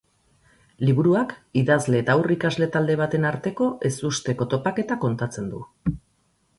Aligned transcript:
Liburuak 0.87 1.35
idazle 1.61 2.01
eta 2.05 2.15
haur 2.19 2.33
ikasle 2.37 2.71
talde 2.77 2.97
baten 3.05 3.29
arteko 3.33 3.71
ezusteko 3.93 4.51
topaketa 4.57 5.03
kontatzen 5.07 5.57
du. 5.57 5.67